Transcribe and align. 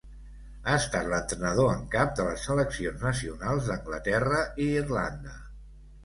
Ha 0.69 0.75
estan 0.83 1.09
l'entrenador 1.09 1.67
en 1.73 1.83
cap 1.95 2.15
de 2.19 2.23
les 2.27 2.45
seleccions 2.49 3.03
nacionals 3.07 3.67
d'Anglaterra 3.67 4.39
i 4.65 4.67
Irlanda. 4.79 5.35